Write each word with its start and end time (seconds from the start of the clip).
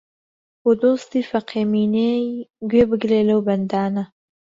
بۆ 0.61 0.71
دۆستی 0.81 1.21
فەقێ 1.29 1.61
مینەی 1.71 2.23
گوێ 2.69 2.83
بگرێ 2.89 3.19
لەو 3.29 3.39
بەندانە 3.47 4.03